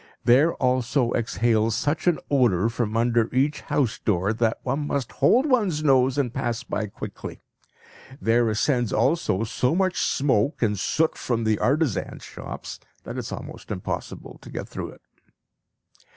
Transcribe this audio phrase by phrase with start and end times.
[0.23, 5.45] There also exhales such an odour from under each house door, that one must hold
[5.45, 7.43] one's nose and pass by quickly.
[8.19, 13.31] There ascends also so much smoke and soot from the artisans' shops that it is
[13.31, 15.01] almost impossible to get through it.